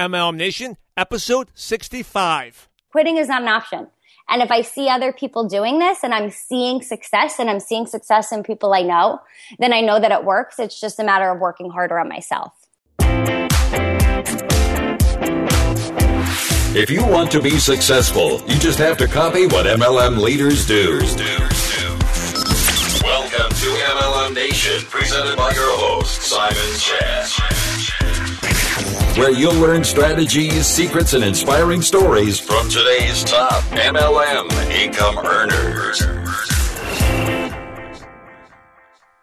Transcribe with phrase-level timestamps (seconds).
[0.00, 2.70] MLM Nation, episode 65.
[2.90, 3.86] Quitting is not an option.
[4.30, 7.84] And if I see other people doing this and I'm seeing success and I'm seeing
[7.84, 9.20] success in people I know,
[9.58, 10.58] then I know that it works.
[10.58, 12.54] It's just a matter of working harder on myself.
[16.74, 20.92] If you want to be successful, you just have to copy what MLM leaders do.
[23.04, 27.59] Welcome to MLM Nation, presented by your host, Simon Chan.
[29.16, 36.00] Where you'll learn strategies, secrets, and inspiring stories from today's top MLM income earners.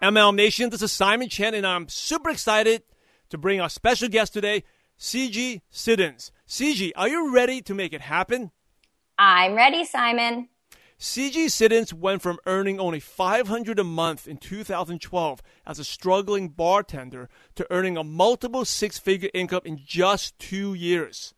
[0.01, 2.83] MLM Nation, this is Simon Chan, and I'm super excited
[3.29, 4.63] to bring our special guest today,
[4.99, 6.31] Ciji Siddons.
[6.47, 8.51] Ciji, are you ready to make it happen?
[9.17, 10.49] I'm ready, Simon.
[10.99, 17.29] Ciji Siddons went from earning only 500 a month in 2012 as a struggling bartender
[17.53, 21.35] to earning a multiple six-figure income in just two years.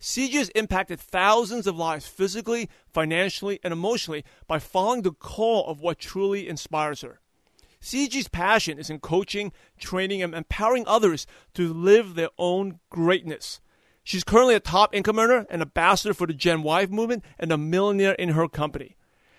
[0.00, 5.80] Ciji has impacted thousands of lives physically, financially, and emotionally by following the call of
[5.80, 7.20] what truly inspires her.
[7.80, 13.60] Ciji's passion is in coaching, training, and empowering others to live their own greatness.
[14.02, 17.58] She's currently a top income earner, an ambassador for the Gen Y movement, and a
[17.58, 18.95] millionaire in her company.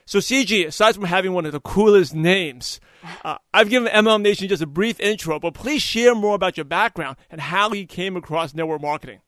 [0.07, 2.79] So, Ciji, aside from having one of the coolest names,
[3.25, 6.63] uh, I've given MLM Nation just a brief intro, but please share more about your
[6.63, 9.19] background and how you came across network marketing.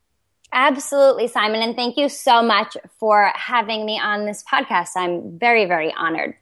[0.54, 1.62] Absolutely, Simon.
[1.62, 4.92] And thank you so much for having me on this podcast.
[4.96, 6.36] I'm very, very honored.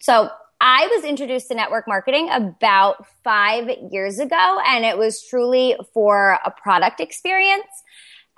[0.00, 5.76] So, I was introduced to network marketing about five years ago, and it was truly
[5.94, 7.84] for a product experience.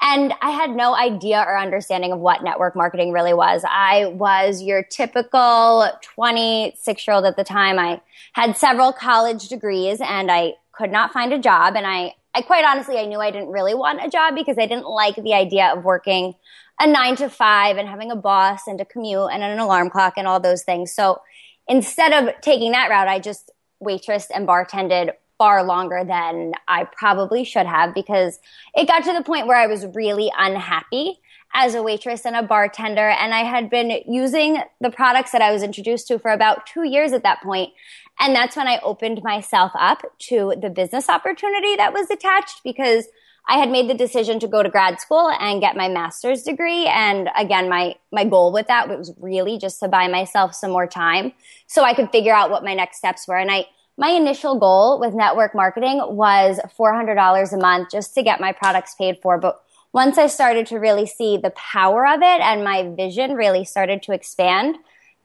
[0.00, 3.64] And I had no idea or understanding of what network marketing really was.
[3.68, 7.78] I was your typical 26 year old at the time.
[7.78, 8.00] I
[8.32, 11.74] had several college degrees and I could not find a job.
[11.74, 14.66] And I, I quite honestly, I knew I didn't really want a job because I
[14.66, 16.34] didn't like the idea of working
[16.80, 20.14] a nine to five and having a boss and a commute and an alarm clock
[20.16, 20.92] and all those things.
[20.92, 21.20] So
[21.66, 23.50] instead of taking that route, I just
[23.82, 28.38] waitressed and bartended far longer than I probably should have because
[28.74, 31.20] it got to the point where I was really unhappy
[31.54, 33.08] as a waitress and a bartender.
[33.08, 36.84] And I had been using the products that I was introduced to for about two
[36.84, 37.72] years at that point.
[38.20, 43.06] And that's when I opened myself up to the business opportunity that was attached because
[43.50, 46.86] I had made the decision to go to grad school and get my master's degree.
[46.86, 50.86] And again, my, my goal with that was really just to buy myself some more
[50.86, 51.32] time
[51.66, 53.38] so I could figure out what my next steps were.
[53.38, 53.66] And I,
[53.98, 58.94] my initial goal with network marketing was $400 a month just to get my products
[58.94, 59.38] paid for.
[59.38, 59.60] But
[59.92, 64.04] once I started to really see the power of it and my vision really started
[64.04, 64.76] to expand,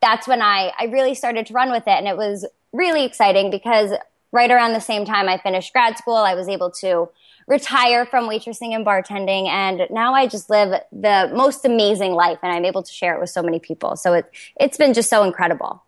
[0.02, 1.92] that's when I, I really started to run with it.
[1.92, 3.92] And it was really exciting because
[4.32, 7.10] right around the same time I finished grad school, I was able to
[7.46, 9.48] retire from waitressing and bartending.
[9.48, 13.20] And now I just live the most amazing life and I'm able to share it
[13.20, 13.98] with so many people.
[13.98, 15.84] So it, it's been just so incredible.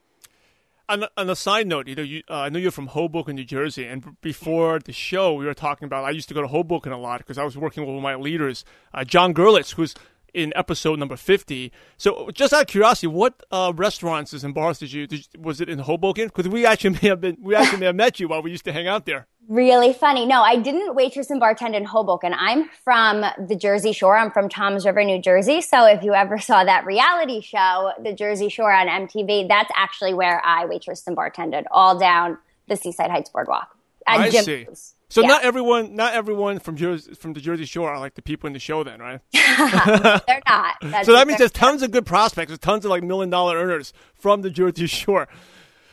[0.88, 3.44] On, on a side note, you know, you, uh, I know you're from Hoboken, New
[3.44, 6.06] Jersey, and before the show, we were talking about.
[6.06, 8.63] I used to go to Hoboken a lot because I was working with my leaders,
[8.94, 9.95] uh, John Gerlitz, who's
[10.35, 11.72] in episode number fifty.
[11.97, 15.69] So, just out of curiosity, what uh, restaurants and bars did you, did, was it
[15.69, 16.28] in Hoboken?
[16.28, 18.66] Because we actually may have been, we actually may have met you while we used
[18.66, 19.28] to hang out there.
[19.47, 20.25] Really funny.
[20.25, 22.34] No, I didn't waitress and bartend in Hoboken.
[22.34, 24.18] I'm from the Jersey Shore.
[24.18, 25.62] I'm from Toms River, New Jersey.
[25.62, 30.16] So if you ever saw that reality show, The Jersey Shore on MTV, that's actually
[30.16, 33.69] where I waitressed and bartended, all down the Seaside Heights Boardwalk.
[34.07, 34.68] At I see.
[35.09, 35.27] So yeah.
[35.27, 38.53] not everyone, not everyone from Jersey, from the Jersey Shore are like the people in
[38.53, 39.19] the show, then, right?
[39.33, 40.75] they're not.
[40.81, 42.49] That's so that means there's tons of good prospects.
[42.49, 45.27] There's tons of like million dollar earners from the Jersey Shore.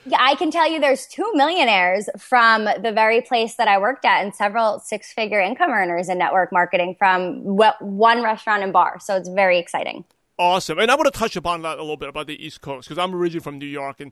[0.04, 4.04] Yeah, I can tell you there's two millionaires from the very place that I worked
[4.04, 8.98] at and several six figure income earners in network marketing from one restaurant and bar.
[8.98, 10.04] So it's very exciting.
[10.38, 10.80] Awesome.
[10.80, 12.98] And I want to touch upon that a little bit about the East Coast because
[12.98, 14.10] I'm originally from New York and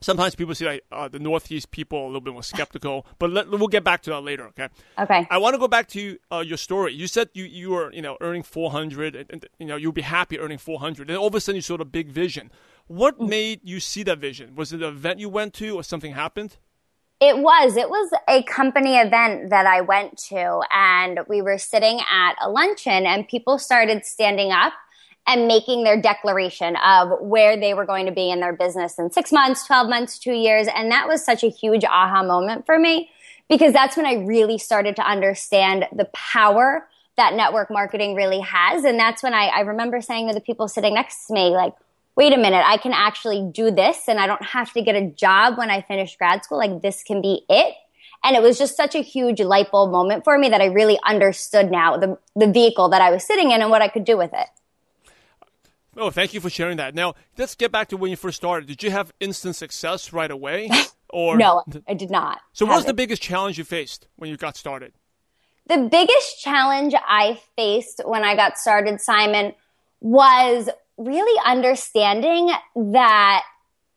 [0.00, 3.50] sometimes people say like, uh, the Northeast people a little bit more skeptical, but let,
[3.50, 4.46] we'll get back to that later.
[4.48, 4.68] Okay.
[4.98, 5.26] Okay.
[5.30, 6.94] I want to go back to uh, your story.
[6.94, 10.02] You said you, you were you know earning 400 and, and you know you'll be
[10.02, 12.50] happy earning 400 and all of a sudden you saw a big vision.
[12.86, 13.28] What mm.
[13.28, 14.54] made you see that vision?
[14.54, 16.56] Was it an event you went to or something happened?
[17.20, 17.76] It was.
[17.76, 22.48] It was a company event that I went to, and we were sitting at a
[22.48, 24.72] luncheon, and people started standing up
[25.28, 29.12] and making their declaration of where they were going to be in their business in
[29.12, 30.66] six months, 12 months, two years.
[30.74, 33.10] And that was such a huge aha moment for me
[33.48, 36.88] because that's when I really started to understand the power
[37.18, 38.84] that network marketing really has.
[38.84, 41.74] And that's when I, I remember saying to the people sitting next to me, like,
[42.16, 45.10] wait a minute, I can actually do this and I don't have to get a
[45.10, 46.58] job when I finish grad school.
[46.58, 47.74] Like this can be it.
[48.24, 50.98] And it was just such a huge light bulb moment for me that I really
[51.04, 54.16] understood now the, the vehicle that I was sitting in and what I could do
[54.16, 54.48] with it.
[55.98, 56.94] Oh, thank you for sharing that.
[56.94, 58.68] Now, let's get back to when you first started.
[58.68, 60.70] Did you have instant success right away?
[61.10, 62.38] Or No, I did not.
[62.52, 64.92] So, what was the biggest challenge you faced when you got started?
[65.66, 69.54] The biggest challenge I faced when I got started, Simon,
[70.02, 70.68] was
[70.98, 73.42] really understanding that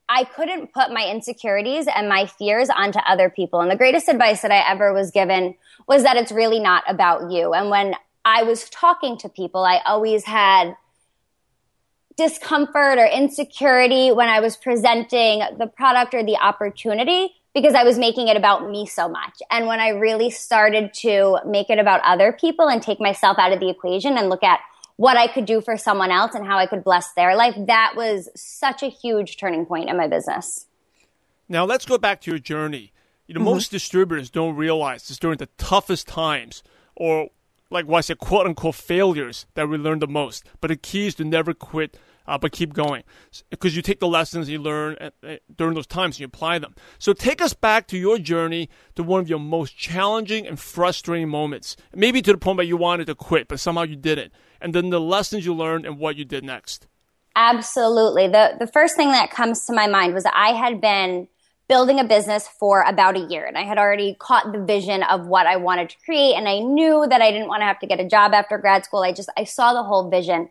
[0.07, 3.59] I couldn't put my insecurities and my fears onto other people.
[3.59, 5.55] And the greatest advice that I ever was given
[5.89, 7.53] was that it's really not about you.
[7.53, 10.75] And when I was talking to people, I always had
[12.17, 17.97] discomfort or insecurity when I was presenting the product or the opportunity because I was
[17.97, 19.41] making it about me so much.
[19.49, 23.51] And when I really started to make it about other people and take myself out
[23.51, 24.59] of the equation and look at
[24.95, 27.93] what I could do for someone else and how I could bless their life, that
[27.95, 30.65] was such a huge turning point in my business.
[31.49, 32.93] Now, let's go back to your journey.
[33.27, 33.49] You know, mm-hmm.
[33.49, 36.63] most distributors don't realize it's during the toughest times
[36.95, 37.29] or
[37.71, 40.45] like what I said, quote unquote failures that we learn the most.
[40.59, 41.97] But the key is to never quit,
[42.27, 43.03] uh, but keep going.
[43.49, 46.59] Because you take the lessons you learn at, at, during those times and you apply
[46.59, 46.75] them.
[46.99, 51.29] So take us back to your journey to one of your most challenging and frustrating
[51.29, 51.75] moments.
[51.95, 54.91] Maybe to the point where you wanted to quit, but somehow you didn't and then
[54.91, 56.87] the lessons you learned and what you did next.
[57.35, 58.27] Absolutely.
[58.27, 61.27] The the first thing that comes to my mind was I had been
[61.71, 65.25] building a business for about a year and I had already caught the vision of
[65.25, 67.87] what I wanted to create and I knew that I didn't want to have to
[67.87, 69.03] get a job after grad school.
[69.03, 70.49] I just I saw the whole vision.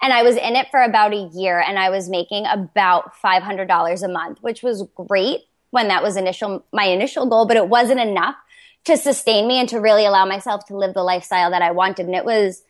[0.00, 4.02] And I was in it for about a year and I was making about $500
[4.02, 5.40] a month, which was great
[5.72, 8.36] when that was initial my initial goal, but it wasn't enough
[8.86, 12.06] to sustain me and to really allow myself to live the lifestyle that I wanted.
[12.06, 12.62] And it was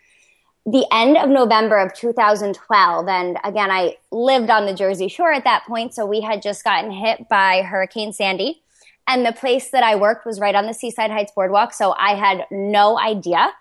[0.65, 3.09] the end of November of 2012.
[3.09, 5.95] And again, I lived on the Jersey Shore at that point.
[5.95, 8.63] So we had just gotten hit by Hurricane Sandy.
[9.09, 11.75] And the place that I worked was right on the Seaside Heights Boardwalk.
[11.75, 13.53] So I had no idea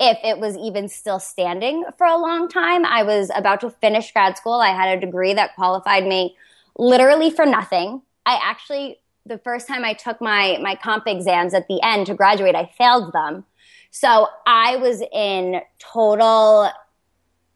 [0.00, 2.84] if it was even still standing for a long time.
[2.84, 4.54] I was about to finish grad school.
[4.54, 6.36] I had a degree that qualified me
[6.76, 8.02] literally for nothing.
[8.26, 12.14] I actually, the first time I took my, my comp exams at the end to
[12.14, 13.44] graduate, I failed them
[13.90, 16.70] so I was in total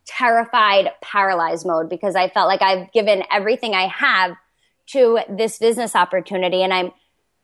[0.07, 4.37] terrified, paralyzed mode because I felt like I've given everything I have
[4.89, 6.91] to this business opportunity and I'm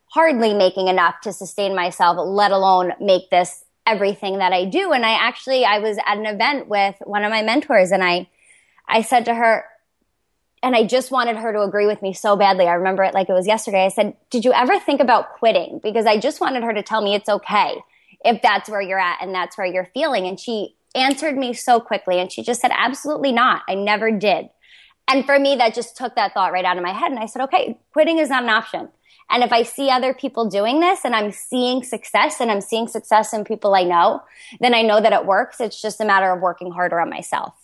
[0.06, 4.92] hardly making enough to sustain myself, let alone make this everything that I do.
[4.92, 8.28] And I actually, I was at an event with one of my mentors and I,
[8.86, 9.64] I said to her,
[10.62, 12.66] and I just wanted her to agree with me so badly.
[12.66, 13.84] I remember it like it was yesterday.
[13.84, 15.78] I said, Did you ever think about quitting?
[15.80, 17.76] Because I just wanted her to tell me it's okay
[18.24, 20.26] if that's where you're at and that's where you're feeling.
[20.26, 23.62] And she answered me so quickly and she just said, absolutely not.
[23.68, 24.48] I never did.
[25.06, 27.10] And for me, that just took that thought right out of my head.
[27.10, 28.88] And I said, okay, quitting is not an option.
[29.30, 32.88] And if I see other people doing this and I'm seeing success and I'm seeing
[32.88, 34.22] success in people I know,
[34.60, 35.60] then I know that it works.
[35.60, 37.54] It's just a matter of working harder on myself.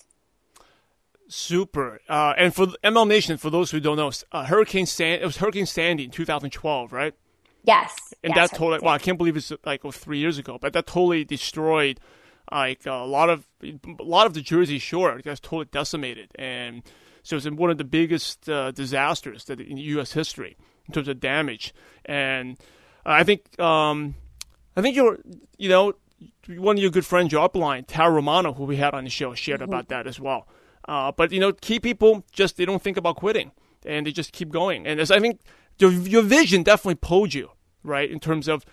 [1.28, 2.00] Super.
[2.08, 5.38] Uh, and for ML Nation, for those who don't know, uh, Hurricane Sandy, it was
[5.38, 7.14] Hurricane Sandy in 2012, right?
[7.64, 8.14] Yes.
[8.22, 10.72] And yes, that totally, well, I can't believe it's like oh, three years ago, but
[10.74, 11.98] that totally destroyed
[12.52, 15.18] like a lot of a lot of the Jersey Shore.
[15.18, 16.82] It got totally decimated, and
[17.22, 20.12] so it's one of the biggest uh, disasters that in U.S.
[20.12, 20.56] history
[20.86, 21.74] in terms of damage.
[22.04, 22.58] And
[23.06, 24.14] I think um,
[24.76, 25.18] I think you're
[25.56, 25.94] you know
[26.48, 29.34] one of your good friends, your upline, Tara Romano, who we had on the show,
[29.34, 29.70] shared mm-hmm.
[29.70, 30.46] about that as well.
[30.86, 33.52] Uh, but you know, key people just they don't think about quitting,
[33.86, 34.86] and they just keep going.
[34.86, 35.40] And as I think
[35.78, 37.50] your, your vision definitely pulled you,
[37.84, 38.10] right?
[38.10, 38.64] In terms of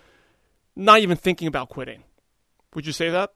[0.76, 2.04] not even thinking about quitting.
[2.74, 3.32] Would you say that?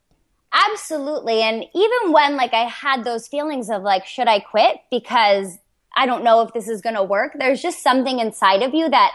[0.72, 1.42] Absolutely.
[1.42, 4.78] And even when like I had those feelings of like, should I quit?
[4.90, 5.58] Because
[5.96, 7.34] I don't know if this is going to work.
[7.38, 9.12] There's just something inside of you that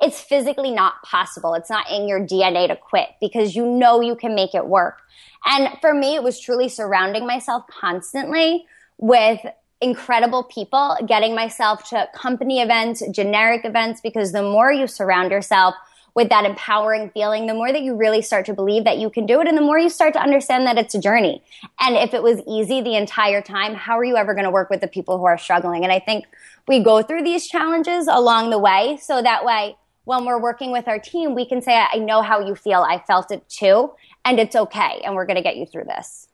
[0.00, 1.54] it's physically not possible.
[1.54, 5.00] It's not in your DNA to quit because you know you can make it work.
[5.44, 8.64] And for me, it was truly surrounding myself constantly
[8.96, 9.40] with
[9.80, 15.74] incredible people, getting myself to company events, generic events, because the more you surround yourself
[16.18, 19.24] with that empowering feeling, the more that you really start to believe that you can
[19.24, 19.46] do it.
[19.46, 21.44] And the more you start to understand that it's a journey.
[21.78, 24.68] And if it was easy the entire time, how are you ever going to work
[24.68, 25.84] with the people who are struggling?
[25.84, 26.24] And I think
[26.66, 28.98] we go through these challenges along the way.
[29.00, 32.44] So that way, when we're working with our team, we can say, I know how
[32.44, 32.80] you feel.
[32.80, 33.92] I felt it too.
[34.24, 35.00] And it's okay.
[35.04, 36.26] And we're going to get you through this.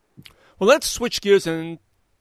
[0.58, 1.78] Well, let's switch gears and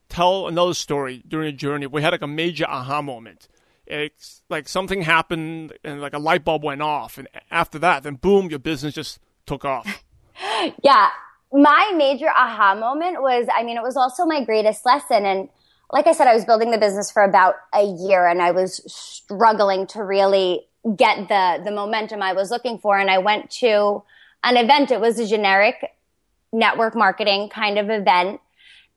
[0.10, 1.88] tell another story during a journey.
[1.88, 3.48] We had like a major aha moment.
[3.86, 8.16] It's like something happened and like a light bulb went off, and after that, then
[8.16, 10.04] boom, your business just took off.
[10.84, 11.10] yeah,
[11.52, 15.26] my major aha moment was, I mean, it was also my greatest lesson.
[15.26, 15.50] And
[15.92, 18.82] like I said, I was building the business for about a year, and I was
[18.92, 20.62] struggling to really
[20.98, 22.98] get the the momentum I was looking for.
[22.98, 24.04] And I went to
[24.44, 24.92] an event.
[24.92, 25.92] It was a generic
[26.52, 28.40] network marketing kind of event.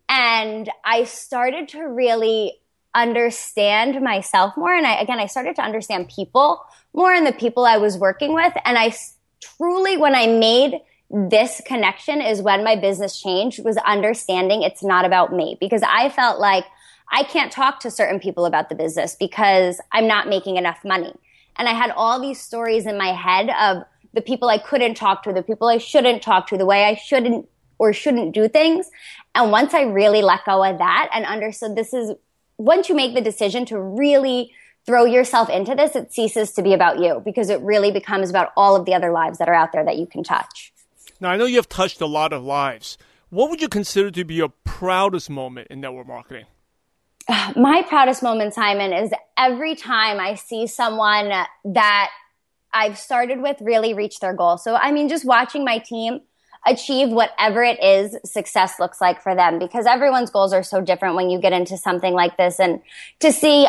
[0.09, 2.61] And I started to really
[2.97, 4.75] understand myself more.
[4.75, 8.35] And I, again, I started to understand people more and the people I was working
[8.35, 8.53] with.
[8.65, 8.95] And I
[9.41, 15.05] truly, when I made this connection is when my business changed was understanding it's not
[15.05, 16.65] about me because I felt like
[17.13, 21.15] I can't talk to certain people about the business because I'm not making enough money.
[21.57, 23.85] And I had all these stories in my head of
[24.15, 26.97] the people I couldn't talk to, the people I shouldn't talk to, the way I
[26.97, 27.49] shouldn't
[27.79, 28.91] or shouldn't do things.
[29.35, 32.13] And once I really let go of that and understood this is
[32.59, 34.53] once you make the decision to really
[34.85, 38.53] throw yourself into this, it ceases to be about you because it really becomes about
[38.57, 40.73] all of the other lives that are out there that you can touch.
[41.21, 42.97] Now, I know you have touched a lot of lives.
[43.31, 46.47] What would you consider to be your proudest moment in network marketing?
[47.57, 51.33] My proudest moment, Simon, is every time I see someone
[51.65, 52.11] that
[52.73, 54.59] I've started with really reach their goal.
[54.59, 56.21] So, I mean, just watching my team
[56.67, 61.15] achieve whatever it is success looks like for them because everyone's goals are so different
[61.15, 62.59] when you get into something like this.
[62.59, 62.81] And
[63.21, 63.67] to see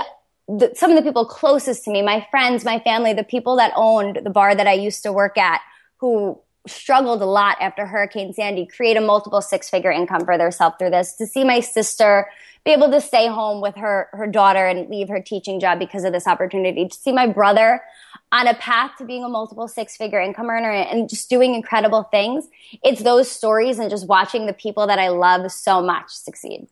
[0.47, 3.73] the, some of the people closest to me, my friends, my family, the people that
[3.75, 5.61] owned the bar that I used to work at
[5.97, 10.75] who struggled a lot after Hurricane Sandy, create a multiple six figure income for themselves
[10.79, 11.15] through this.
[11.15, 12.27] To see my sister
[12.65, 16.03] be able to stay home with her, her daughter and leave her teaching job because
[16.03, 16.87] of this opportunity.
[16.87, 17.81] To see my brother
[18.31, 22.03] on a path to being a multiple six figure income earner and just doing incredible
[22.03, 22.47] things.
[22.83, 26.67] It's those stories and just watching the people that I love so much succeed.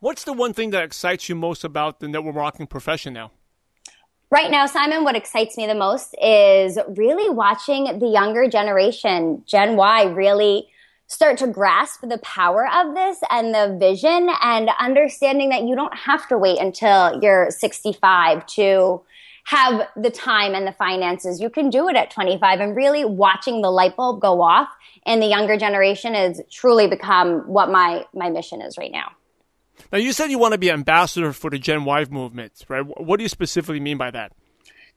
[0.00, 3.30] What's the one thing that excites you most about the network marketing profession now?
[4.30, 9.76] Right now, Simon, what excites me the most is really watching the younger generation, Gen
[9.76, 10.68] Y, really
[11.06, 15.94] start to grasp the power of this and the vision and understanding that you don't
[15.94, 19.02] have to wait until you're 65 to
[19.44, 21.40] have the time and the finances.
[21.40, 24.68] You can do it at 25 and really watching the light bulb go off
[25.04, 29.10] in the younger generation has truly become what my, my mission is right now.
[29.90, 32.82] Now, you said you want to be ambassador for the Gen Y movement, right?
[32.82, 34.32] What do you specifically mean by that?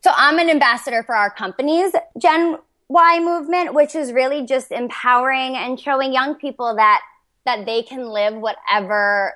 [0.04, 5.56] So, I'm an ambassador for our company's Gen Y movement, which is really just empowering
[5.56, 7.02] and showing young people that
[7.46, 9.34] that they can live whatever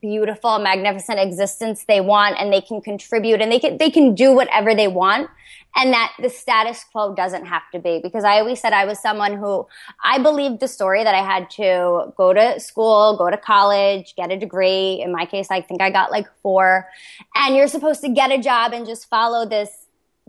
[0.00, 4.32] beautiful, magnificent existence they want and they can contribute and they can they can do
[4.34, 5.28] whatever they want
[5.76, 8.00] and that the status quo doesn't have to be.
[8.02, 9.66] Because I always said I was someone who
[10.02, 14.32] I believed the story that I had to go to school, go to college, get
[14.32, 15.00] a degree.
[15.00, 16.86] In my case, I think I got like 4
[17.36, 19.86] and you're supposed to get a job and just follow this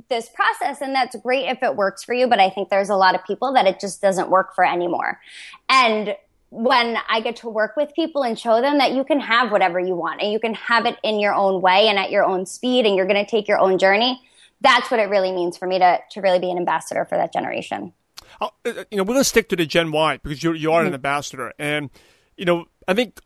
[0.08, 2.28] this process and that's great if it works for you.
[2.28, 5.20] But i think there's a lot of people that it just doesn't work for anymore.
[5.68, 6.16] And
[6.52, 9.80] when I get to work with people and show them that you can have whatever
[9.80, 12.46] you want and you can have it in your own way and at your own
[12.46, 14.20] speed and you're going to take your own journey.
[14.62, 17.32] That's what it really means for me to, to really be an ambassador for that
[17.32, 17.94] generation.
[18.42, 20.82] Uh, you know, we're going to stick to the Gen Y because you you are
[20.82, 20.90] mm-hmm.
[20.90, 21.90] an ambassador, and
[22.38, 23.20] you know, I think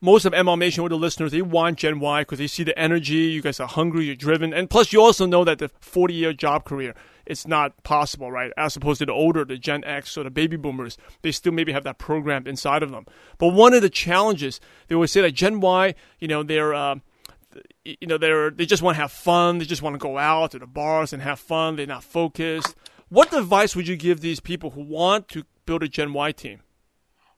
[0.00, 2.78] most of MLM Nation with the listeners they want Gen Y because they see the
[2.78, 3.14] energy.
[3.14, 6.32] You guys are hungry, you're driven, and plus you also know that the 40 year
[6.32, 6.94] job career
[7.26, 8.52] it's not possible, right?
[8.56, 11.72] As opposed to the older, the Gen X or the baby boomers, they still maybe
[11.72, 13.06] have that programmed inside of them.
[13.38, 16.96] But one of the challenges, they always say that Gen Y, you know, they're, uh,
[17.84, 19.58] you know, they're, they just want to have fun.
[19.58, 21.76] They just want to go out to the bars and have fun.
[21.76, 22.74] They're not focused.
[23.08, 26.60] What advice would you give these people who want to build a Gen Y team?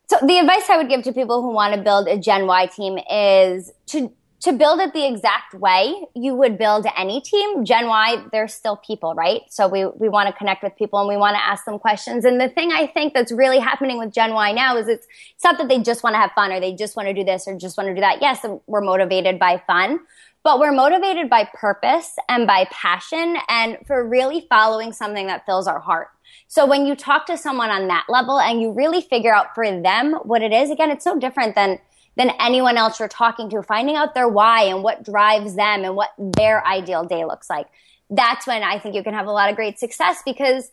[0.09, 2.66] So the advice I would give to people who want to build a Gen Y
[2.66, 4.12] team is to
[4.47, 8.76] to build it the exact way you would build any team, Gen Y, they're still
[8.76, 9.43] people, right?
[9.50, 12.25] So we, we want to connect with people and we want to ask them questions.
[12.25, 15.43] And the thing I think that's really happening with Gen Y now is it's, it's
[15.43, 17.49] not that they just want to have fun or they just want to do this
[17.49, 18.23] or just want to do that.
[18.23, 19.99] Yes, we're motivated by fun,
[20.45, 25.67] but we're motivated by purpose and by passion and for really following something that fills
[25.67, 26.11] our heart.
[26.47, 29.65] So when you talk to someone on that level and you really figure out for
[29.65, 31.81] them what it is, again, it's no different than
[32.16, 35.94] than anyone else you're talking to, finding out their why and what drives them and
[35.94, 37.66] what their ideal day looks like.
[38.08, 40.70] That's when I think you can have a lot of great success because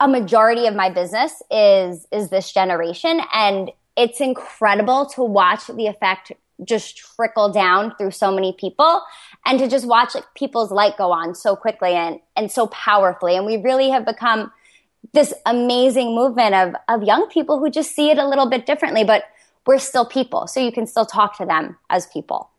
[0.00, 5.88] a majority of my business is is this generation and it's incredible to watch the
[5.88, 6.32] effect
[6.64, 9.02] just trickle down through so many people
[9.46, 13.36] and to just watch like, people's light go on so quickly and, and so powerfully.
[13.36, 14.52] And we really have become
[15.12, 19.04] this amazing movement of, of young people who just see it a little bit differently.
[19.04, 19.24] But
[19.68, 20.46] we're still people.
[20.46, 22.50] So you can still talk to them as people.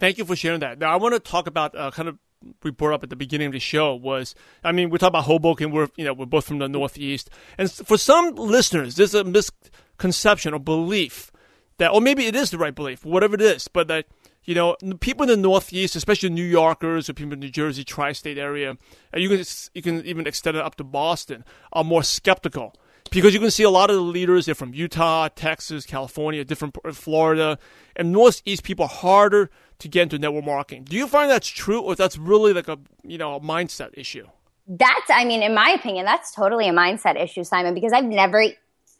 [0.00, 0.78] Thank you for sharing that.
[0.78, 2.18] Now, I want to talk about uh, kind of
[2.62, 5.24] we brought up at the beginning of the show was I mean we talk about
[5.24, 9.22] Hoboken we're you know we're both from the Northeast and for some listeners there's a
[9.22, 11.30] misconception or belief
[11.78, 14.06] that or maybe it is the right belief whatever it is but that
[14.44, 18.38] you know, people in the Northeast, especially New Yorkers or people in New Jersey tri-state
[18.38, 18.76] area,
[19.12, 22.74] and you can you can even extend it up to Boston, are more skeptical
[23.12, 26.76] because you can see a lot of the leaders they're from Utah, Texas, California, different
[26.92, 27.58] Florida,
[27.94, 30.84] and Northeast people are harder to get into network marketing.
[30.84, 34.26] Do you find that's true, or that's really like a you know a mindset issue?
[34.66, 38.44] That's, I mean, in my opinion, that's totally a mindset issue, Simon, because I've never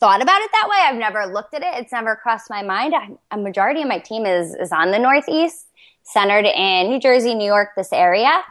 [0.00, 0.76] thought about it that way.
[0.80, 1.80] I've never looked at it.
[1.80, 2.94] It's never crossed my mind.
[3.30, 5.66] A majority of my team is is on the Northeast,
[6.02, 8.42] centered in New Jersey, New York, this area.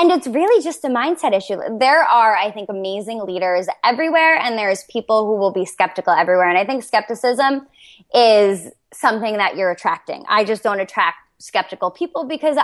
[0.00, 1.58] And it's really just a mindset issue.
[1.78, 6.48] There are, I think, amazing leaders everywhere, and there's people who will be skeptical everywhere.
[6.48, 7.66] And I think skepticism
[8.14, 10.24] is something that you're attracting.
[10.28, 12.56] I just don't attract skeptical people because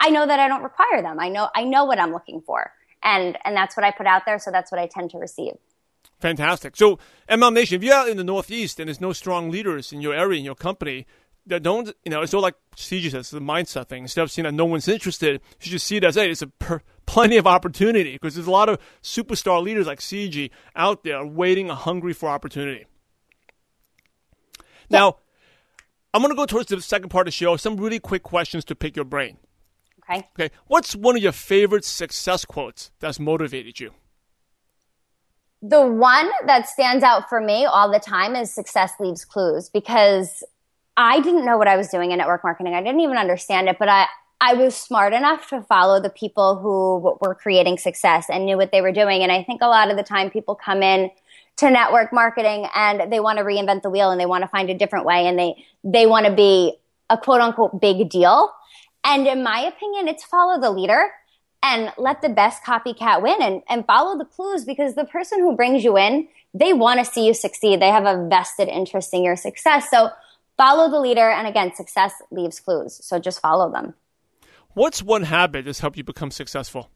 [0.00, 1.20] I know that I don't require them.
[1.20, 2.72] I know I know what I'm looking for.
[3.04, 5.54] And and that's what I put out there, so that's what I tend to receive.
[6.20, 6.76] Fantastic.
[6.76, 10.00] So, MLM Nation, if you're out in the Northeast and there's no strong leaders in
[10.00, 11.06] your area, in your company,
[11.46, 14.02] don't, you know, it's all like Ciji says, the mindset thing.
[14.02, 16.42] Instead of seeing that no one's interested, you should just see it as, hey, it's
[16.42, 21.04] a per, plenty of opportunity because there's a lot of superstar leaders like Ciji out
[21.04, 22.86] there waiting, hungry for opportunity.
[24.88, 25.16] Now,
[26.12, 27.56] I'm going to go towards the second part of the show.
[27.56, 29.36] Some really quick questions to pick your brain.
[30.08, 30.28] Okay.
[30.38, 30.54] Okay.
[30.66, 33.92] What's one of your favorite success quotes that's motivated you?
[35.62, 40.44] The one that stands out for me all the time is success leaves clues because
[40.96, 42.74] I didn't know what I was doing in network marketing.
[42.74, 44.06] I didn't even understand it, but I,
[44.40, 48.72] I was smart enough to follow the people who were creating success and knew what
[48.72, 49.22] they were doing.
[49.22, 51.10] And I think a lot of the time people come in
[51.56, 54.70] to network marketing and they want to reinvent the wheel and they want to find
[54.70, 56.76] a different way and they, they want to be
[57.10, 58.50] a quote unquote big deal.
[59.04, 61.10] And in my opinion, it's follow the leader
[61.62, 65.56] and let the best copycat win and, and follow the clues because the person who
[65.56, 67.80] brings you in, they want to see you succeed.
[67.80, 69.88] They have a vested interest in your success.
[69.90, 70.10] So
[70.56, 71.28] follow the leader.
[71.30, 73.00] And again, success leaves clues.
[73.04, 73.94] So just follow them.
[74.74, 76.90] What's one habit that's helped you become successful?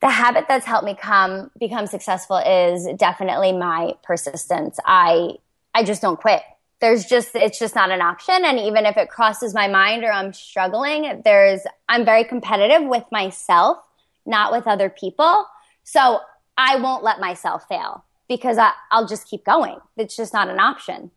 [0.00, 4.78] The habit that's helped me come become successful is definitely my persistence.
[4.84, 5.36] I
[5.74, 6.42] I just don't quit
[6.84, 10.12] there's just it's just not an option and even if it crosses my mind or
[10.12, 13.78] i'm struggling there's i'm very competitive with myself
[14.26, 15.46] not with other people
[15.82, 16.20] so
[16.58, 20.60] i won't let myself fail because I, i'll just keep going it's just not an
[20.60, 21.10] option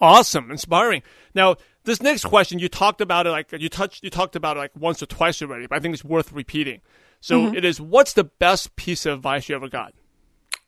[0.00, 1.02] awesome inspiring
[1.34, 4.60] now this next question you talked about it like you touched you talked about it
[4.60, 6.80] like once or twice already but i think it's worth repeating
[7.20, 7.54] so mm-hmm.
[7.54, 9.94] it is what's the best piece of advice you ever got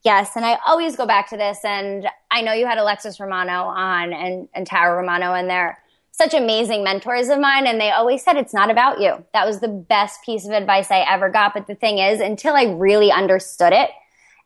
[0.06, 3.64] Yes, and I always go back to this, and I know you had Alexis Romano
[3.64, 5.78] on and, and Tara Romano, and they're
[6.12, 9.24] such amazing mentors of mine, and they always said it's not about you.
[9.32, 11.54] That was the best piece of advice I ever got.
[11.54, 13.90] But the thing is, until I really understood it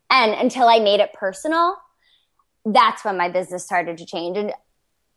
[0.09, 1.77] and until I made it personal,
[2.65, 4.39] that's when my business started to change.
[4.39, 4.55] And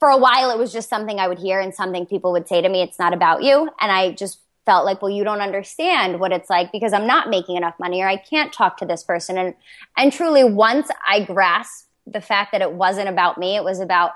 [0.04, 2.62] for a while, it was just something I would hear and something people would say
[2.62, 3.70] to me, it's not about you.
[3.80, 7.30] And I just felt like, well, you don't understand what it's like because I'm not
[7.30, 9.38] making enough money or I can't talk to this person.
[9.38, 9.54] And,
[9.96, 14.12] and truly once I grasped the fact that it wasn't about me, it was about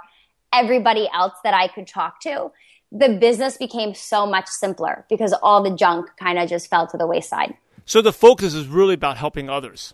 [0.52, 2.52] everybody else that I could talk to,
[2.92, 6.98] the business became so much simpler because all the junk kind of just fell to
[6.98, 7.56] the wayside.
[7.86, 9.94] So the focus is really about helping others.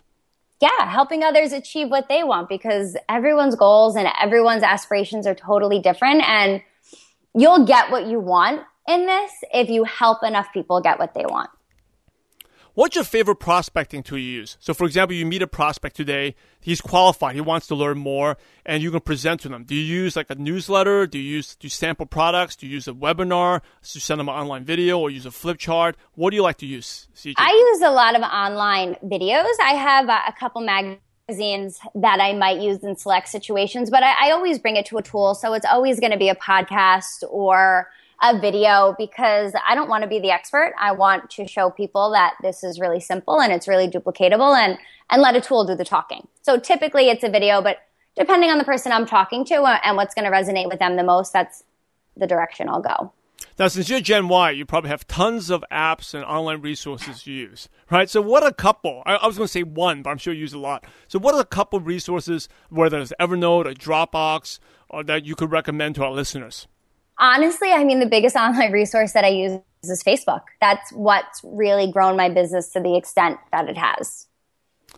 [0.64, 5.78] Yeah, helping others achieve what they want because everyone's goals and everyone's aspirations are totally
[5.78, 6.62] different and
[7.34, 11.26] you'll get what you want in this if you help enough people get what they
[11.26, 11.50] want.
[12.74, 14.56] What's your favorite prospecting tool you use?
[14.58, 18.36] So, for example, you meet a prospect today, he's qualified, he wants to learn more,
[18.66, 19.62] and you can present to them.
[19.62, 21.06] Do you use like a newsletter?
[21.06, 22.56] Do you use do you sample products?
[22.56, 23.60] Do you use a webinar?
[23.60, 25.96] Do you send them an online video or use a flip chart?
[26.16, 27.06] What do you like to use?
[27.14, 27.34] Ciji?
[27.38, 29.54] I use a lot of online videos.
[29.62, 34.30] I have a, couple magazines that I might use in select situations, but I, I
[34.32, 35.36] always bring it to a tool.
[35.36, 37.88] So it's always going to be a podcast or
[38.24, 40.72] a video because I don't want to be the expert.
[40.80, 44.78] I want to show people that this is really simple and it's really duplicatable and,
[45.10, 46.26] and let a tool do the talking.
[46.40, 47.78] So typically it's a video, but
[48.16, 50.96] depending on the person I'm talking to uh, and what's going to resonate with them
[50.96, 51.64] the most, that's
[52.16, 53.12] the direction I'll go.
[53.58, 57.34] Now, since you're Gen Y, you probably have tons of apps and online resources you
[57.34, 58.08] use, right?
[58.08, 59.02] So, what a couple?
[59.06, 60.84] I, I was going to say one, but I'm sure you use a lot.
[61.06, 64.58] So, what are a couple resources, whether it's Evernote or Dropbox,
[64.88, 66.66] or that you could recommend to our listeners?
[67.18, 70.42] Honestly, I mean, the biggest online resource that I use is Facebook.
[70.60, 74.26] That's what's really grown my business to the extent that it has.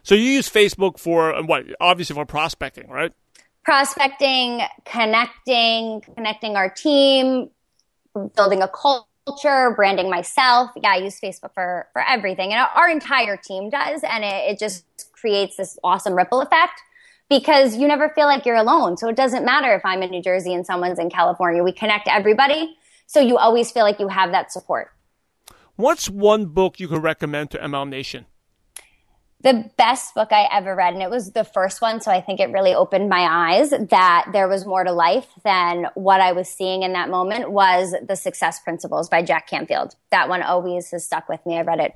[0.03, 1.65] So you use Facebook for uh, what?
[1.81, 3.13] Obviously for prospecting, right?
[3.65, 7.51] Prospecting, connecting, connecting our team,
[8.37, 10.71] building a culture, branding myself.
[10.77, 14.59] Yeah, I use Facebook for for everything, and our entire team does, and it, it
[14.61, 16.81] just creates this awesome ripple effect.
[17.29, 18.97] Because you never feel like you're alone.
[18.97, 21.63] So it doesn't matter if I'm in New Jersey and someone's in California.
[21.63, 22.77] We connect everybody.
[23.07, 24.91] So you always feel like you have that support.
[25.77, 28.27] What's one book you could recommend to MLM Nation?
[29.47, 32.41] the best book I ever read, and it was the first one, so I think
[32.41, 36.49] it really opened my eyes that there was more to life than what I was
[36.49, 39.95] seeing in that moment was The Success Principles by Jack Canfield.
[40.11, 41.59] That one always has stuck with me.
[41.59, 41.93] I read it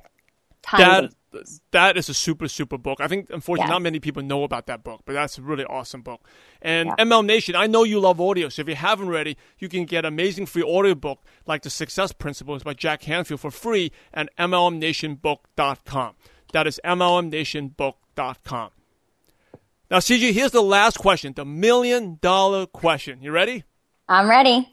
[0.61, 1.13] tons.
[1.31, 2.99] That, that is a super, super book.
[2.99, 3.73] I think, unfortunately, yeah.
[3.73, 6.27] not many people know about that book, but that's a really awesome book.
[6.61, 7.05] And yeah.
[7.05, 10.03] MLM Nation, I know you love audio, so if you haven't already, you can get
[10.03, 16.15] amazing free audio book like The Success Principles by Jack Canfield for free at MLMNationBook.com.
[16.51, 18.71] That is MLMNationBook.com.
[19.89, 23.21] Now, Ciji, here's the last question, the million dollar question.
[23.21, 23.63] You ready?
[24.07, 24.69] I'm ready.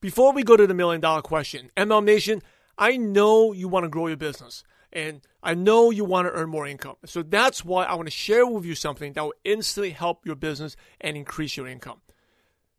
[0.00, 2.42] Before we go to the million dollar question, MLM Nation,
[2.78, 6.48] I know you want to grow your business and I know you want to earn
[6.48, 6.96] more income.
[7.04, 10.36] So that's why I want to share with you something that will instantly help your
[10.36, 12.00] business and increase your income.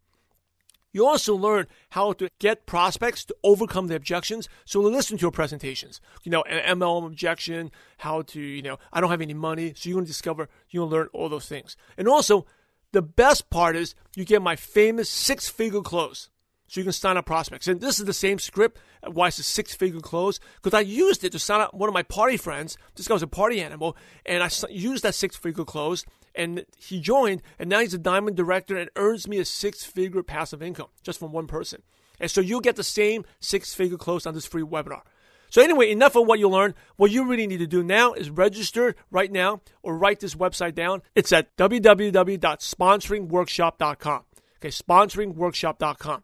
[0.91, 4.49] You also learn how to get prospects to overcome the objections.
[4.65, 6.01] So listen to your presentations.
[6.23, 9.73] You know, an MLM objection, how to, you know, I don't have any money.
[9.73, 11.77] So you're to discover, you're to learn all those things.
[11.97, 12.45] And also,
[12.91, 16.29] the best part is you get my famous six figure close.
[16.67, 17.67] So you can sign up prospects.
[17.67, 18.79] And this is the same script.
[19.05, 20.39] Why it's a six figure close?
[20.61, 22.77] Because I used it to sign up one of my party friends.
[22.95, 23.95] This guy was a party animal.
[24.25, 26.03] And I used that six figure close
[26.37, 30.21] and he joined, and now he's a diamond director and earns me a six figure
[30.23, 31.81] passive income just from one person.
[32.19, 35.01] And so you'll get the same six figure close on this free webinar.
[35.49, 36.73] So, anyway, enough of what you learned.
[36.97, 40.75] What you really need to do now is register right now or write this website
[40.75, 41.01] down.
[41.15, 44.23] It's at www.sponsoringworkshop.com.
[44.59, 46.23] Okay, sponsoringworkshop.com.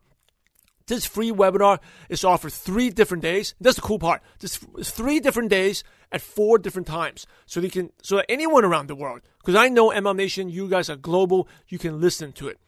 [0.94, 3.56] This free webinar is offered three different days.
[3.60, 4.22] That's the cool part.
[4.38, 8.86] This three different days at four different times, so you can so that anyone around
[8.86, 12.48] the world, because I know MLM Nation, you guys are global, you can listen to
[12.48, 12.60] it.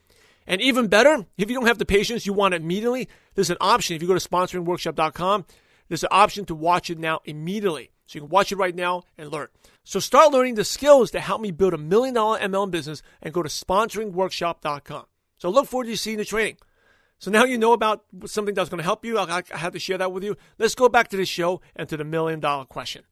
[0.48, 3.08] And even better, if you don't have the patience, you want it immediately.
[3.36, 3.96] There's an option.
[3.96, 5.46] If you go to sponsoringworkshop.com,
[5.88, 7.92] there's an option to watch it now immediately.
[8.08, 9.50] So you can watch it right now and learn.
[9.84, 13.36] So start learning the skills that help me build a million dollar MLM business and
[13.36, 15.06] go to sponsoringworkshop.com.
[15.38, 16.58] So look forward to seeing the training.
[17.20, 19.18] So now you know about something that's going to help you.
[19.18, 20.36] I, I had to share that with you.
[20.58, 23.04] Let's go back to the show and to the million dollar question.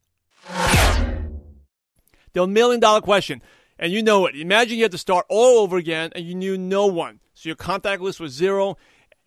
[2.34, 3.42] The million dollar question.
[3.80, 4.36] And you know it.
[4.36, 7.20] Imagine you had to start all over again and you knew no one.
[7.34, 8.78] So your contact list was zero,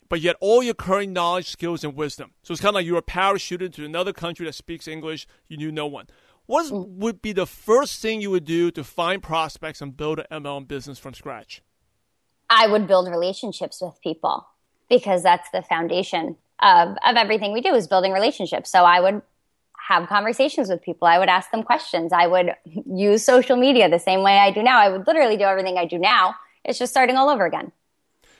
[0.09, 2.33] but you had all your current knowledge, skills, and wisdom.
[2.43, 5.27] So it's kind of like you were parachuted to another country that speaks English.
[5.49, 6.07] You knew no one.
[6.47, 7.01] What hmm.
[7.01, 10.69] would be the first thing you would do to find prospects and build an MLM
[10.69, 11.62] business from scratch?
[12.49, 14.47] I would build relationships with people
[14.88, 18.70] because that's the foundation of, of everything we do is building relationships.
[18.70, 19.22] So I would
[19.88, 21.07] have conversations with people.
[21.07, 22.12] I would ask them questions.
[22.12, 22.55] I would
[22.87, 24.79] use social media the same way I do now.
[24.79, 26.35] I would literally do everything I do now.
[26.64, 27.72] It's just starting all over again.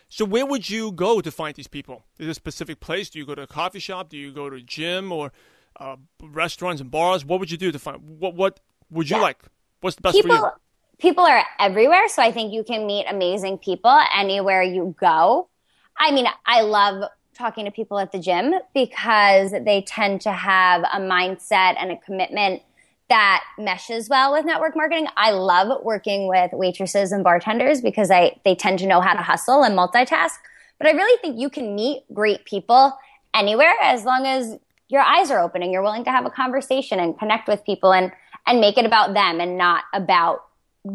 [0.09, 2.05] So where would you go to find these people?
[2.19, 3.11] Is there a specific place?
[3.11, 4.09] Do you go to a coffee shop?
[4.09, 5.33] Do you go to a gym or
[5.81, 7.25] uh, restaurants and bars?
[7.25, 8.35] What would you do to find what?
[8.35, 9.23] What would you yeah.
[9.23, 9.43] like?
[9.81, 10.51] What's the best people, for you?
[10.99, 15.49] People are everywhere, so I think you can meet amazing people anywhere you go.
[15.99, 20.83] I mean, I love talking to people at the gym because they tend to have
[20.83, 22.63] a mindset and a commitment
[23.09, 25.07] that meshes well with network marketing.
[25.17, 29.23] I love working with waitresses and bartenders because I they tend to know how to
[29.23, 30.33] hustle and multitask.
[30.79, 32.93] But I really think you can meet great people
[33.33, 36.99] anywhere as long as your eyes are open and you're willing to have a conversation
[36.99, 38.13] and connect with people and
[38.47, 40.45] and make it about them and not about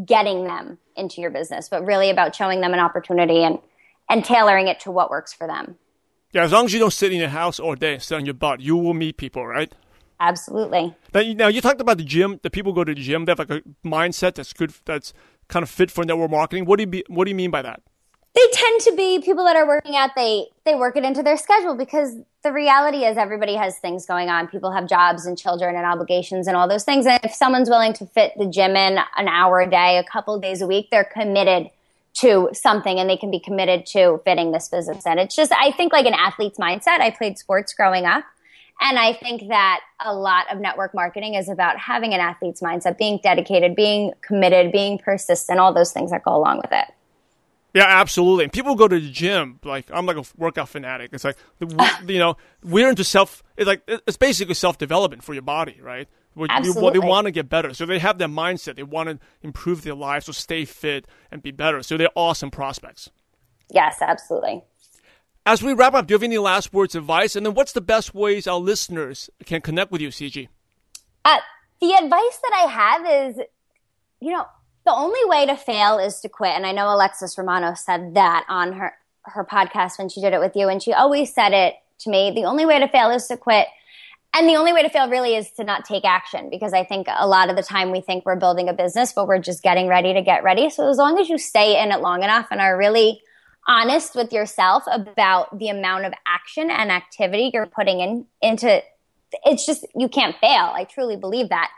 [0.06, 3.60] getting them into your business, but really about showing them an opportunity and
[4.10, 5.78] and tailoring it to what works for them.
[6.34, 8.26] Yeah, as long as you don't sit in your house all day and sit on
[8.26, 9.74] your butt, you will meet people, right?
[10.20, 10.96] Absolutely.
[11.14, 12.40] Now you, now, you talked about the gym.
[12.44, 13.26] The people go to the gym.
[13.26, 14.72] They have like a mindset that's good.
[14.86, 15.14] That's
[15.48, 16.66] kind of fit for network marketing.
[16.66, 17.82] What do you be, What do you mean by that?
[18.34, 20.12] They tend to be people that are working out.
[20.16, 24.30] They they work it into their schedule because the reality is everybody has things going
[24.30, 24.48] on.
[24.48, 27.06] People have jobs and children and obligations and all those things.
[27.06, 30.40] And if someone's willing to fit the gym in an hour a day, a couple
[30.40, 31.72] days a week, they're committed
[32.14, 35.18] to something and they can be committed to fitting this business in.
[35.20, 37.00] It's just, I think like an athlete's mindset.
[37.00, 38.24] I played sports growing up.
[38.84, 42.98] And I think that a lot of network marketing is about having an athlete's mindset,
[42.98, 46.86] being dedicated, being committed, being persistent, all those things that go along with it.
[47.74, 48.46] Yeah, absolutely.
[48.46, 51.12] And people go to the gym like I'm like a workout fanatic.
[51.14, 53.44] It's like you know we're into self.
[53.56, 56.10] It's like it's basically self development for your body, right?
[56.50, 57.00] Absolutely.
[57.00, 58.76] they want to get better, so they have that mindset.
[58.76, 61.84] They want to improve their lives, so stay fit and be better.
[61.84, 63.10] So they're awesome prospects.
[63.70, 64.64] Yes, absolutely.
[65.46, 67.36] As we wrap up, do you have any last words of advice?
[67.36, 70.48] And then, what's the best ways our listeners can connect with you, Ciji?
[71.26, 71.38] Uh,
[71.82, 73.42] the advice that I have is,
[74.20, 74.46] you know,
[74.86, 76.52] the only way to fail is to quit.
[76.52, 80.40] And I know Alexis Romano said that on her, her podcast when she did it
[80.40, 80.70] with you.
[80.70, 82.32] And she always said it to me.
[82.34, 83.68] The only way to fail is to quit.
[84.34, 87.08] And the only way to fail really is to not take action because I think
[87.14, 89.88] a lot of the time we think we're building a business, but we're just getting
[89.88, 90.70] ready to get ready.
[90.70, 93.22] So as long as you stay in it long enough and are really
[93.68, 98.82] honest with yourself about the amount of action and activity you're putting in into
[99.46, 100.72] it's just you can't fail.
[100.74, 101.72] I truly believe that.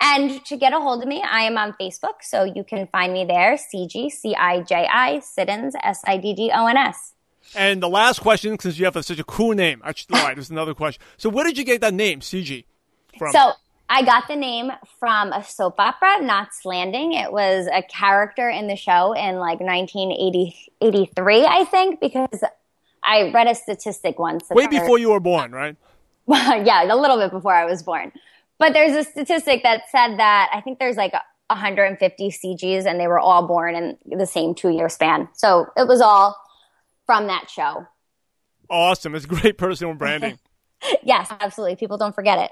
[0.00, 3.12] And to get a hold of me, I am on Facebook, so you can find
[3.12, 7.12] me there, Ciji, C I J I, Siddons, S I D D O N S.
[7.54, 10.74] And the last question, since you have such a cool name, actually, right, there's another
[10.74, 11.02] question.
[11.16, 12.64] So, where did you get that name, Ciji,
[13.18, 13.32] from?
[13.32, 13.52] So,
[13.88, 17.12] I got the name from a soap opera, Knots Landing.
[17.12, 22.42] It was a character in the show in like 1983, I think, because
[23.02, 24.48] I read a statistic once.
[24.50, 25.76] Way before you were born, right?
[26.26, 28.10] yeah, a little bit before I was born.
[28.58, 31.12] But there's a statistic that said that I think there's like
[31.48, 35.28] 150 Cijis and they were all born in the same two year span.
[35.34, 36.36] So it was all
[37.06, 37.86] from that show.
[38.68, 39.14] Awesome.
[39.14, 40.38] It's great personal branding.
[41.02, 41.76] yes, absolutely.
[41.76, 42.50] People don't forget it.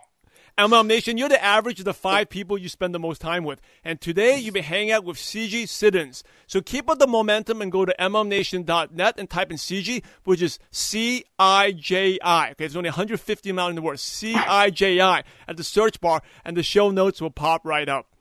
[0.58, 3.58] MLM Nation, you're the average of the five people you spend the most time with.
[3.82, 6.22] And today you've been hanging out with Ciji Siddons.
[6.46, 10.58] So keep up the momentum and go to MLMNation.net and type in Ciji, which is
[10.70, 12.50] C I J I.
[12.50, 15.98] Okay, there's only 150 amount in the word C I J I at the search
[16.02, 18.11] bar, and the show notes will pop right up.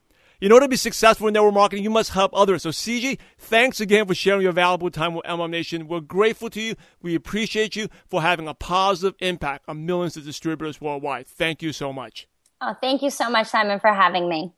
[0.41, 2.63] In order to be successful in network marketing, you must help others.
[2.63, 5.87] So, Ciji, thanks again for sharing your valuable time with MLM Nation.
[5.87, 6.73] We're grateful to you.
[6.99, 11.27] We appreciate you for having a positive impact on millions of distributors worldwide.
[11.27, 12.27] Thank you so much.
[12.59, 14.51] Oh, thank you so much, Simon, for having me.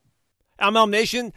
[0.61, 1.33] MLM Nation,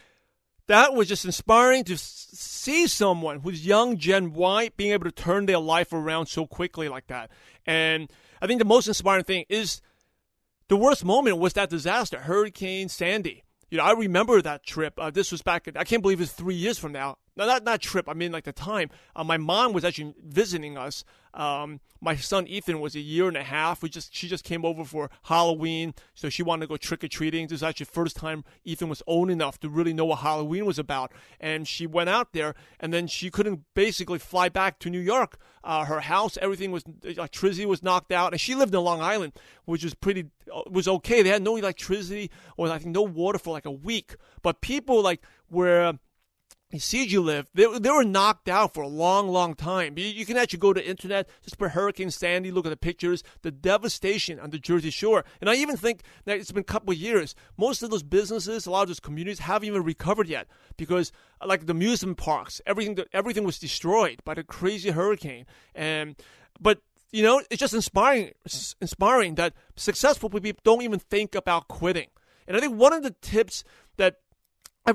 [0.68, 5.46] that was just inspiring to see someone who's young Gen Y being able to turn
[5.46, 7.32] their life around so quickly like that.
[7.66, 9.80] And I think the most inspiring thing is
[10.68, 13.42] the worst moment was that disaster, Hurricane Sandy.
[13.70, 14.94] You know, I remember that trip.
[14.98, 15.68] Uh, this was back.
[15.74, 17.18] I can't believe it's three years from now.
[17.36, 18.08] No, not not trip.
[18.08, 18.90] I mean, like the time.
[19.14, 21.04] Uh, my mom was actually visiting us.
[21.34, 23.82] Um, my son Ethan was a year and a half.
[23.82, 27.08] We just she just came over for Halloween, so she wanted to go trick or
[27.08, 27.46] treating.
[27.46, 30.64] This is actually the first time Ethan was old enough to really know what Halloween
[30.64, 31.12] was about.
[31.38, 35.36] And she went out there, and then she couldn't basically fly back to New York.
[35.62, 39.34] Uh, her house, everything was electricity was knocked out, and she lived in Long Island,
[39.66, 41.20] which was pretty uh, was okay.
[41.20, 44.16] They had no electricity or I think no water for like a week.
[44.40, 45.98] But people like were
[46.78, 49.96] Ciji live, they, they were knocked out for a long, long time.
[49.96, 53.22] You, you, can actually go to internet, just put Hurricane Sandy, look at the pictures,
[53.42, 55.24] the devastation on the Jersey Shore.
[55.40, 57.34] And I even think that it's been a couple of years.
[57.56, 61.46] Most of those businesses, a lot of those communities haven't even recovered yet because, uh,
[61.46, 65.46] like the amusement parks, everything everything was destroyed by the crazy hurricane.
[65.74, 66.16] And
[66.60, 66.80] but
[67.12, 68.32] you know, it's just inspiring,
[68.80, 72.08] inspiring that successful people don't even think about quitting.
[72.46, 73.64] And I think one of the tips
[73.96, 74.16] that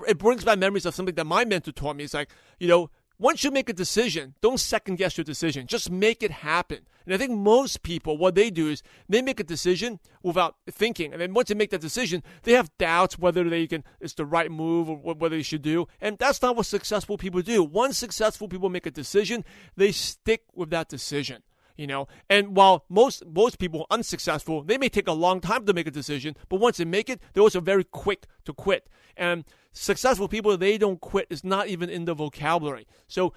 [0.08, 2.04] it brings back memories of something that my mentor taught me.
[2.04, 2.89] It's like, you know,
[3.21, 5.67] once you make a decision, don't second guess your decision.
[5.67, 6.80] Just make it happen.
[7.06, 11.13] And I think most people, what they do is they make a decision without thinking.
[11.13, 14.25] And then once they make that decision, they have doubts whether they can, it's the
[14.25, 15.88] right move or whether they should do.
[15.99, 17.63] And that's not what successful people do.
[17.63, 19.43] Once successful people make a decision,
[19.75, 21.43] they stick with that decision.
[21.82, 22.08] You know.
[22.30, 25.88] And while most most people are unsuccessful, they may take a long time to make
[25.88, 28.88] a decision, but once they make it, they're also very quick to quit.
[29.17, 31.26] And successful people, they don't quit.
[31.30, 32.88] is not even in the vocabulary.
[33.08, 33.34] So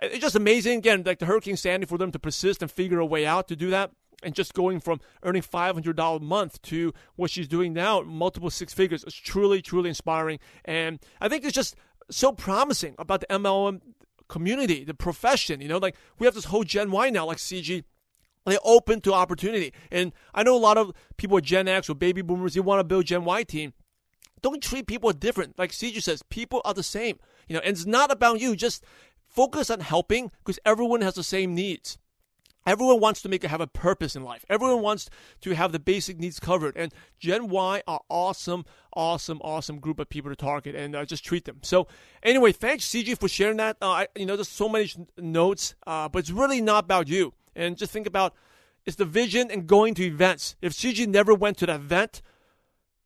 [0.00, 0.78] it's just amazing.
[0.78, 3.56] Again, like the Hurricane Sandy, for them to persist and figure a way out to
[3.56, 3.90] do that.
[4.22, 8.72] And just going from earning $500 a month to what she's doing now, multiple six
[8.72, 10.38] figures, is truly, truly inspiring.
[10.64, 11.76] And I think it's just
[12.10, 13.80] so promising about the MLM
[14.28, 15.60] community, the profession.
[15.60, 17.84] You know, like we have this whole Gen Y now, like Ciji.
[18.44, 19.72] They're open to opportunity.
[19.90, 22.78] And I know a lot of people are Gen X or baby boomers, they want
[22.78, 23.72] to build Gen Y team.
[24.40, 25.58] Don't treat people different.
[25.58, 27.18] Like Ciji says, people are the same.
[27.48, 28.54] You know, and it's not about you.
[28.54, 28.84] Just
[29.26, 31.98] focus on helping because everyone has the same needs.
[32.66, 34.44] Everyone wants to make have a purpose in life.
[34.48, 35.08] Everyone wants
[35.42, 36.76] to have the basic needs covered.
[36.76, 41.24] And Gen Y are awesome, awesome, awesome group of people to target and uh, just
[41.24, 41.58] treat them.
[41.62, 41.86] So
[42.24, 43.76] anyway, thanks Ciji for sharing that.
[43.80, 47.34] Uh, I, you know, there's so many notes, uh, but it's really not about you.
[47.54, 48.34] And just think about
[48.84, 50.56] it's the vision and going to events.
[50.60, 52.20] If Ciji never went to that event,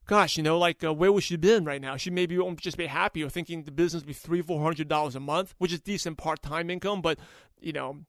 [0.07, 1.97] gosh, you know, like uh, where would she been right now?
[1.97, 4.89] She maybe won't just be happy or thinking the business would be three, four hundred
[4.89, 7.19] dollars a month, which is decent part time income, but
[7.61, 8.01] you know,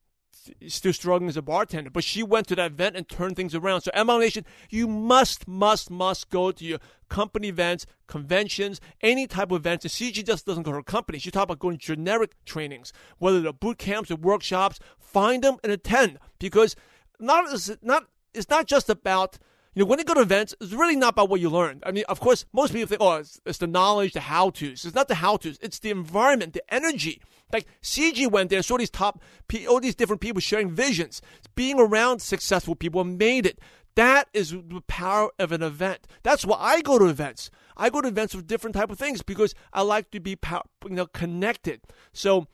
[0.67, 1.89] still struggling as a bartender.
[1.89, 3.81] But she went to that event and turned things around.
[3.81, 9.51] So MLM Nation, you must, must, must go to your company events, conventions, any type
[9.51, 9.85] of events.
[9.85, 11.19] And Ciji just doesn't go to her company.
[11.19, 14.79] She talks about going to generic trainings, whether they're boot camps or workshops.
[14.99, 16.75] Find them and attend because
[17.19, 17.45] not
[17.81, 19.37] not it's not just about
[19.73, 21.79] you know, when you go to events, it's really not about what you learn.
[21.85, 24.83] I mean, of course, most people think, oh, it's, it's the knowledge, the how to's.
[24.83, 27.21] It's not the how to's, it's the environment, the energy.
[27.53, 29.21] Like Ciji went there, saw these top,
[29.69, 31.21] all these different people sharing visions,
[31.55, 33.59] being around successful people made it.
[33.95, 36.07] That is the power of an event.
[36.23, 37.49] That's why I go to events.
[37.75, 40.37] I go to events with different type of things because I like to be,
[40.85, 41.81] you know, connected.
[42.13, 42.47] So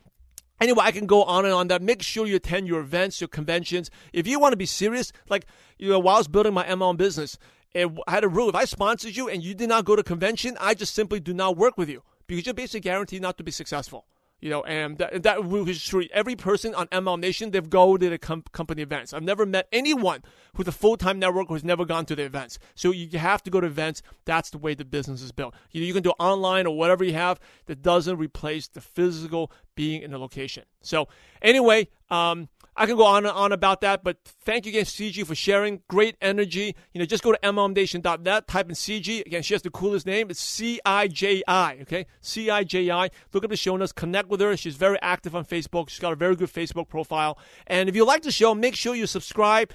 [0.60, 1.82] Anyway, I can go on and on that.
[1.82, 3.90] Make sure you attend your events, your conventions.
[4.12, 5.46] If you want to be serious, like
[5.78, 7.38] you know, while I was building my MLM business,
[7.74, 10.56] I had a rule: if I sponsored you and you did not go to convention,
[10.60, 13.52] I just simply do not work with you because you're basically guaranteed not to be
[13.52, 14.06] successful.
[14.40, 16.06] You know, and that, that was true.
[16.12, 19.12] Every person on MLM Nation, they've gone to the com- company events.
[19.12, 20.22] I've never met anyone
[20.54, 22.58] who's a full time network who's never gone to the events.
[22.74, 24.02] So you have to go to events.
[24.26, 25.54] That's the way the business is built.
[25.72, 29.50] You, know, you can do online or whatever you have that doesn't replace the physical
[29.74, 30.64] being in the location.
[30.82, 31.08] So
[31.42, 32.48] anyway, um,
[32.78, 35.82] I can go on and on about that, but thank you again, Ciji, for sharing.
[35.88, 36.76] Great energy.
[36.92, 39.26] You know, just go to MLMNation.net, type in Ciji.
[39.26, 40.30] Again, she has the coolest name.
[40.30, 42.06] It's C I J I, okay?
[42.20, 43.10] C I J I.
[43.32, 44.56] Look up the show notes, connect with her.
[44.56, 45.88] She's very active on Facebook.
[45.88, 47.36] She's got a very good Facebook profile.
[47.66, 49.72] And if you like the show, make sure you subscribe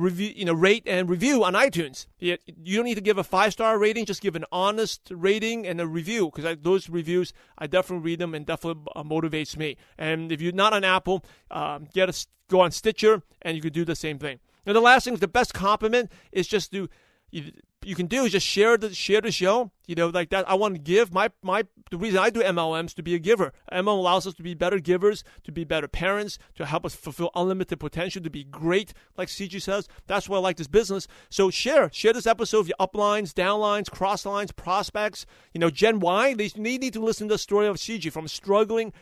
[0.00, 2.06] review, you know, rate and review on iTunes.
[2.18, 2.36] You
[2.76, 5.86] don't need to give a five star rating; just give an honest rating and a
[5.86, 9.76] review because those reviews I definitely read them and definitely uh, motivates me.
[9.98, 13.72] And if you're not on Apple, um, get a go on Stitcher and you could
[13.72, 14.40] do the same thing.
[14.66, 16.88] And the last thing, the best compliment is just to
[17.30, 19.70] you, you can do is just share the share the show.
[19.86, 20.48] You know, like that.
[20.48, 23.52] I want to give my my the reason I do MLMs to be a giver.
[23.72, 27.30] MLM allows us to be better givers, to be better parents, to help us fulfill
[27.34, 29.88] unlimited potential, to be great, like Ciji says.
[30.06, 31.08] That's why I like this business.
[31.30, 35.24] So share share this episode with your uplines, downlines, crosslines, prospects.
[35.54, 36.34] You know, Gen Y.
[36.34, 38.92] They need to listen to the story of Ciji from struggling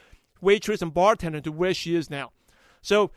[0.41, 2.31] waitress and bartender to where she is now.
[2.81, 3.11] So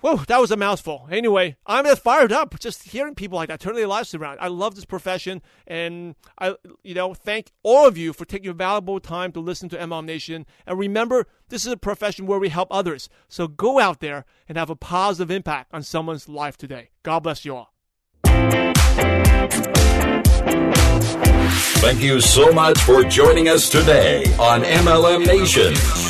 [0.00, 1.08] Whoa, that was a mouthful.
[1.10, 4.38] Anyway, I'm fired up just hearing people like that turn their lives around.
[4.40, 8.54] I love this profession, and I, you know, thank all of you for taking your
[8.54, 10.46] valuable time to listen to MLM Nation.
[10.66, 13.10] And remember, this is a profession where we help others.
[13.28, 16.90] So go out there and have a positive impact on someone's life today.
[17.02, 17.74] God bless you all.
[21.80, 26.09] Thank you so much for joining us today on MLM Nation.